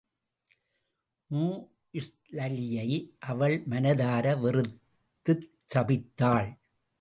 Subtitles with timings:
[1.31, 2.89] மூஇஸ்ளலியை
[3.19, 6.49] அவள் மனதார வெறுத்துச் சபித்தாள்.